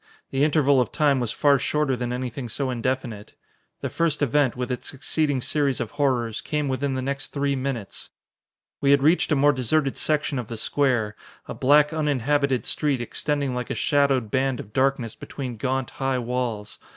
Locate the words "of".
0.81-0.91, 5.79-5.91, 10.39-10.47, 14.59-14.73